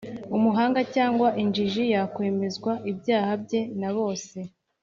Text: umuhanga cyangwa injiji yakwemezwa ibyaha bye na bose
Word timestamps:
umuhanga 0.37 0.79
cyangwa 0.95 1.27
injiji 1.43 1.83
yakwemezwa 1.93 2.71
ibyaha 2.91 3.31
bye 3.43 3.61
na 3.79 3.89
bose 3.97 4.37